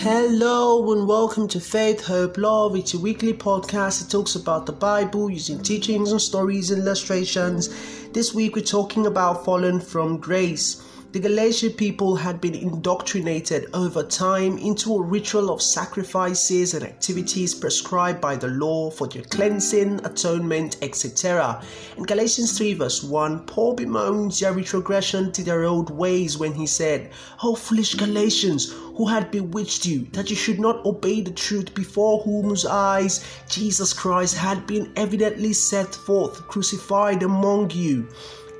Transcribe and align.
Hello 0.00 0.92
and 0.92 1.08
welcome 1.08 1.48
to 1.48 1.58
Faith, 1.58 2.04
Hope, 2.04 2.38
Love. 2.38 2.76
It's 2.76 2.94
a 2.94 2.98
weekly 3.00 3.32
podcast 3.32 3.98
that 3.98 4.08
talks 4.08 4.36
about 4.36 4.64
the 4.64 4.72
Bible 4.72 5.28
using 5.28 5.60
teachings 5.60 6.12
and 6.12 6.22
stories 6.22 6.70
and 6.70 6.82
illustrations. 6.82 7.68
This 8.12 8.32
week 8.32 8.54
we're 8.54 8.62
talking 8.62 9.06
about 9.06 9.44
fallen 9.44 9.80
from 9.80 10.18
grace. 10.18 10.80
The 11.10 11.20
Galatian 11.20 11.72
people 11.72 12.16
had 12.16 12.38
been 12.38 12.54
indoctrinated 12.54 13.70
over 13.72 14.02
time 14.02 14.58
into 14.58 14.94
a 14.94 15.02
ritual 15.02 15.50
of 15.50 15.62
sacrifices 15.62 16.74
and 16.74 16.84
activities 16.84 17.54
prescribed 17.54 18.20
by 18.20 18.36
the 18.36 18.48
law 18.48 18.90
for 18.90 19.06
their 19.08 19.22
cleansing, 19.22 20.04
atonement, 20.04 20.76
etc. 20.82 21.62
In 21.96 22.02
Galatians 22.02 22.58
3, 22.58 22.74
verse 22.74 23.02
1, 23.02 23.46
Paul 23.46 23.74
bemoans 23.74 24.38
their 24.38 24.52
retrogression 24.52 25.32
to 25.32 25.42
their 25.42 25.64
old 25.64 25.88
ways 25.88 26.36
when 26.36 26.52
he 26.52 26.66
said, 26.66 27.10
O 27.42 27.54
foolish 27.54 27.94
Galatians, 27.94 28.70
who 28.70 29.06
had 29.06 29.30
bewitched 29.30 29.86
you, 29.86 30.08
that 30.12 30.28
you 30.28 30.36
should 30.36 30.60
not 30.60 30.84
obey 30.84 31.22
the 31.22 31.30
truth 31.30 31.72
before 31.72 32.20
whose 32.20 32.66
eyes 32.66 33.24
Jesus 33.48 33.94
Christ 33.94 34.36
had 34.36 34.66
been 34.66 34.92
evidently 34.94 35.54
set 35.54 35.94
forth, 35.94 36.46
crucified 36.48 37.22
among 37.22 37.70
you. 37.70 38.08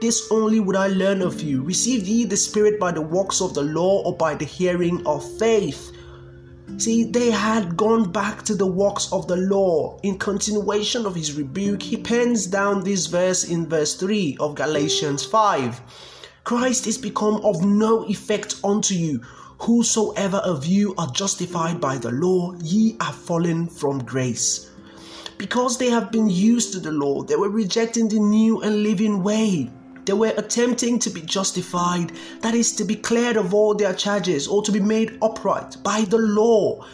This 0.00 0.30
only 0.30 0.60
would 0.60 0.76
I 0.76 0.86
learn 0.86 1.22
of 1.22 1.40
you. 1.40 1.62
Receive 1.62 2.06
ye 2.06 2.24
the 2.24 2.36
Spirit 2.36 2.78
by 2.78 2.92
the 2.92 3.02
works 3.02 3.40
of 3.40 3.54
the 3.54 3.62
law 3.62 4.02
or 4.04 4.16
by 4.16 4.36
the 4.36 4.44
hearing 4.44 5.04
of 5.04 5.24
faith? 5.38 5.90
See, 6.76 7.02
they 7.02 7.32
had 7.32 7.76
gone 7.76 8.12
back 8.12 8.44
to 8.44 8.54
the 8.54 8.66
works 8.66 9.12
of 9.12 9.26
the 9.26 9.36
law. 9.36 9.98
In 10.04 10.16
continuation 10.16 11.04
of 11.04 11.16
his 11.16 11.32
rebuke, 11.32 11.82
he 11.82 11.96
pens 11.96 12.46
down 12.46 12.84
this 12.84 13.06
verse 13.06 13.42
in 13.42 13.68
verse 13.68 13.96
3 13.96 14.36
of 14.38 14.54
Galatians 14.54 15.24
5. 15.24 15.80
Christ 16.44 16.86
is 16.86 16.96
become 16.96 17.44
of 17.44 17.64
no 17.64 18.04
effect 18.04 18.60
unto 18.62 18.94
you. 18.94 19.20
Whosoever 19.62 20.36
of 20.36 20.64
you 20.64 20.94
are 20.96 21.10
justified 21.10 21.80
by 21.80 21.98
the 21.98 22.12
law, 22.12 22.54
ye 22.62 22.96
are 23.00 23.12
fallen 23.12 23.66
from 23.66 24.04
grace. 24.04 24.70
Because 25.36 25.78
they 25.78 25.90
have 25.90 26.12
been 26.12 26.30
used 26.30 26.72
to 26.74 26.78
the 26.80 26.92
law, 26.92 27.24
they 27.24 27.34
were 27.34 27.50
rejecting 27.50 28.08
the 28.08 28.20
new 28.20 28.62
and 28.62 28.84
living 28.84 29.24
way. 29.24 29.68
They 30.08 30.14
were 30.14 30.32
attempting 30.38 30.98
to 31.00 31.10
be 31.10 31.20
justified, 31.20 32.12
that 32.40 32.54
is, 32.54 32.72
to 32.76 32.84
be 32.84 32.96
cleared 32.96 33.36
of 33.36 33.52
all 33.52 33.74
their 33.74 33.92
charges 33.92 34.48
or 34.48 34.62
to 34.62 34.72
be 34.72 34.80
made 34.80 35.18
upright 35.20 35.76
by 35.82 36.06
the 36.08 36.16
law. 36.16 36.86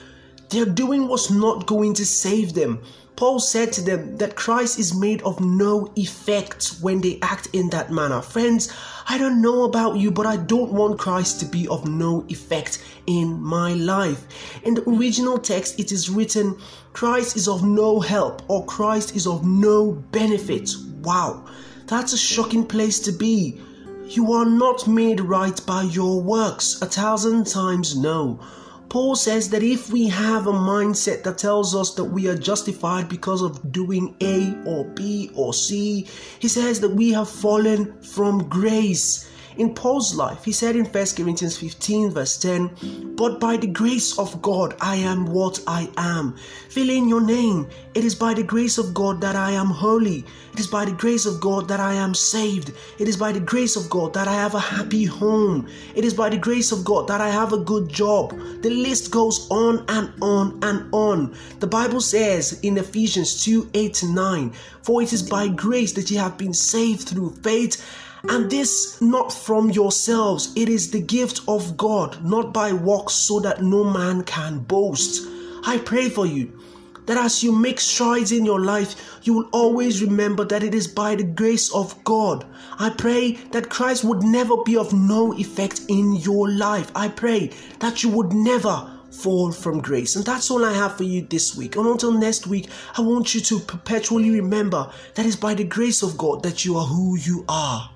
Their 0.48 0.64
doing 0.66 1.06
was 1.06 1.30
not 1.30 1.68
going 1.68 1.94
to 1.94 2.04
save 2.04 2.54
them. 2.54 2.82
Paul 3.14 3.38
said 3.38 3.72
to 3.74 3.82
them 3.82 4.16
that 4.16 4.34
Christ 4.34 4.80
is 4.80 4.98
made 4.98 5.22
of 5.22 5.40
no 5.40 5.92
effect 5.94 6.78
when 6.80 7.02
they 7.02 7.20
act 7.22 7.46
in 7.52 7.70
that 7.70 7.92
manner. 7.92 8.20
Friends, 8.20 8.72
I 9.08 9.16
don't 9.16 9.40
know 9.40 9.62
about 9.62 9.96
you, 9.96 10.10
but 10.10 10.26
I 10.26 10.36
don't 10.36 10.72
want 10.72 10.98
Christ 10.98 11.38
to 11.38 11.46
be 11.46 11.68
of 11.68 11.86
no 11.86 12.24
effect 12.28 12.84
in 13.06 13.40
my 13.40 13.74
life. 13.74 14.26
In 14.64 14.74
the 14.74 14.90
original 14.90 15.38
text, 15.38 15.78
it 15.78 15.92
is 15.92 16.10
written, 16.10 16.58
Christ 16.94 17.36
is 17.36 17.46
of 17.46 17.62
no 17.62 18.00
help 18.00 18.42
or 18.50 18.66
Christ 18.66 19.14
is 19.14 19.28
of 19.28 19.46
no 19.46 19.92
benefit. 19.92 20.72
Wow. 21.00 21.44
That's 21.86 22.12
a 22.12 22.18
shocking 22.18 22.66
place 22.66 22.98
to 23.00 23.12
be. 23.12 23.60
You 24.08 24.32
are 24.32 24.46
not 24.46 24.86
made 24.86 25.20
right 25.20 25.58
by 25.66 25.82
your 25.82 26.20
works. 26.20 26.80
A 26.80 26.86
thousand 26.86 27.46
times 27.46 27.96
no. 27.96 28.40
Paul 28.88 29.16
says 29.16 29.50
that 29.50 29.62
if 29.62 29.90
we 29.90 30.08
have 30.08 30.46
a 30.46 30.52
mindset 30.52 31.24
that 31.24 31.38
tells 31.38 31.74
us 31.74 31.94
that 31.94 32.04
we 32.04 32.28
are 32.28 32.36
justified 32.36 33.08
because 33.08 33.42
of 33.42 33.72
doing 33.72 34.14
A 34.20 34.56
or 34.64 34.84
B 34.84 35.30
or 35.34 35.52
C, 35.52 36.06
he 36.38 36.48
says 36.48 36.80
that 36.80 36.90
we 36.90 37.12
have 37.12 37.28
fallen 37.28 38.00
from 38.02 38.48
grace. 38.48 39.28
In 39.56 39.72
Paul's 39.72 40.16
life, 40.16 40.44
he 40.44 40.50
said 40.50 40.74
in 40.74 40.84
1 40.84 41.06
Corinthians 41.16 41.56
15, 41.56 42.10
verse 42.10 42.36
10, 42.38 43.14
But 43.14 43.38
by 43.38 43.56
the 43.56 43.68
grace 43.68 44.18
of 44.18 44.42
God, 44.42 44.74
I 44.80 44.96
am 44.96 45.26
what 45.26 45.62
I 45.68 45.88
am. 45.96 46.36
Fill 46.68 46.90
in 46.90 47.08
your 47.08 47.20
name. 47.20 47.68
It 47.94 48.04
is 48.04 48.16
by 48.16 48.34
the 48.34 48.42
grace 48.42 48.78
of 48.78 48.92
God 48.92 49.20
that 49.20 49.36
I 49.36 49.52
am 49.52 49.68
holy. 49.68 50.24
It 50.52 50.58
is 50.58 50.66
by 50.66 50.84
the 50.84 50.92
grace 50.92 51.24
of 51.24 51.40
God 51.40 51.68
that 51.68 51.78
I 51.78 51.94
am 51.94 52.14
saved. 52.14 52.72
It 52.98 53.06
is 53.06 53.16
by 53.16 53.30
the 53.30 53.38
grace 53.38 53.76
of 53.76 53.88
God 53.88 54.12
that 54.14 54.26
I 54.26 54.34
have 54.34 54.56
a 54.56 54.60
happy 54.60 55.04
home. 55.04 55.68
It 55.94 56.04
is 56.04 56.14
by 56.14 56.30
the 56.30 56.36
grace 56.36 56.72
of 56.72 56.84
God 56.84 57.06
that 57.06 57.20
I 57.20 57.28
have 57.28 57.52
a 57.52 57.58
good 57.58 57.88
job. 57.88 58.30
The 58.62 58.70
list 58.70 59.12
goes 59.12 59.48
on 59.50 59.84
and 59.88 60.12
on 60.20 60.58
and 60.64 60.92
on. 60.92 61.36
The 61.60 61.68
Bible 61.68 62.00
says 62.00 62.58
in 62.62 62.76
Ephesians 62.76 63.44
2 63.44 63.70
8 63.72 64.02
9, 64.08 64.50
For 64.82 65.00
it 65.00 65.12
is 65.12 65.22
by 65.22 65.46
grace 65.46 65.92
that 65.92 66.10
ye 66.10 66.16
have 66.16 66.36
been 66.36 66.54
saved 66.54 67.08
through 67.08 67.36
faith 67.42 67.80
and 68.28 68.50
this 68.50 69.00
not 69.00 69.32
from 69.32 69.70
yourselves, 69.70 70.52
it 70.56 70.68
is 70.68 70.90
the 70.90 71.00
gift 71.00 71.40
of 71.46 71.76
God, 71.76 72.24
not 72.24 72.52
by 72.52 72.72
works, 72.72 73.14
so 73.14 73.40
that 73.40 73.62
no 73.62 73.84
man 73.84 74.24
can 74.24 74.60
boast. 74.60 75.26
I 75.66 75.78
pray 75.78 76.08
for 76.08 76.26
you 76.26 76.58
that 77.06 77.18
as 77.18 77.42
you 77.42 77.52
make 77.52 77.80
strides 77.80 78.32
in 78.32 78.44
your 78.44 78.60
life, 78.60 79.18
you 79.22 79.34
will 79.34 79.48
always 79.52 80.02
remember 80.02 80.44
that 80.44 80.62
it 80.62 80.74
is 80.74 80.86
by 80.86 81.14
the 81.14 81.24
grace 81.24 81.72
of 81.74 82.02
God. 82.04 82.46
I 82.78 82.90
pray 82.90 83.32
that 83.52 83.68
Christ 83.68 84.04
would 84.04 84.22
never 84.22 84.56
be 84.64 84.76
of 84.76 84.92
no 84.92 85.34
effect 85.34 85.82
in 85.88 86.16
your 86.16 86.48
life. 86.50 86.90
I 86.94 87.08
pray 87.08 87.50
that 87.80 88.02
you 88.02 88.08
would 88.10 88.32
never 88.32 88.90
fall 89.10 89.52
from 89.52 89.80
grace. 89.80 90.16
And 90.16 90.24
that's 90.24 90.50
all 90.50 90.64
I 90.64 90.72
have 90.72 90.96
for 90.96 91.04
you 91.04 91.22
this 91.22 91.56
week. 91.56 91.76
And 91.76 91.86
until 91.86 92.12
next 92.12 92.46
week, 92.46 92.68
I 92.96 93.02
want 93.02 93.34
you 93.34 93.40
to 93.42 93.60
perpetually 93.60 94.30
remember 94.30 94.90
that 95.14 95.26
it's 95.26 95.36
by 95.36 95.54
the 95.54 95.64
grace 95.64 96.02
of 96.02 96.18
God 96.18 96.42
that 96.42 96.64
you 96.64 96.76
are 96.76 96.86
who 96.86 97.16
you 97.16 97.44
are. 97.48 97.93